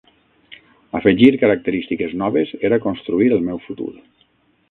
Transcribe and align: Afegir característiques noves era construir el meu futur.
Afegir 0.99 1.29
característiques 1.43 2.17
noves 2.23 2.53
era 2.71 2.81
construir 2.87 3.31
el 3.39 3.47
meu 3.51 3.61
futur. 3.67 3.91